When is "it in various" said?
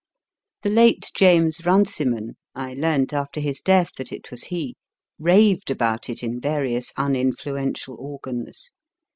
6.09-6.91